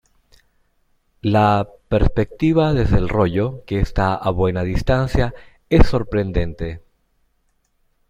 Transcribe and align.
La 1.21 1.69
perspectiva 1.87 2.73
desde 2.73 2.97
el 2.97 3.07
rollo, 3.07 3.63
que 3.67 3.79
está 3.81 4.15
a 4.15 4.31
buena 4.31 4.63
distancia, 4.63 5.35
es 5.69 5.85
sorprendente. 5.85 6.81